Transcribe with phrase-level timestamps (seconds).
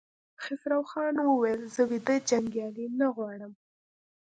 [0.43, 3.53] خسروخان وويل: زه ويده جنګيالي نه غواړم!